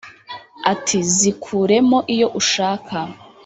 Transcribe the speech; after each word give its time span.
ati: 0.71 0.97
zikure 1.15 1.75
mo 1.89 1.99
iyo 2.13 2.27
ushaka 2.39 2.97